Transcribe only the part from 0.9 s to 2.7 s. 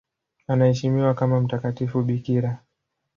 kama mtakatifu bikira.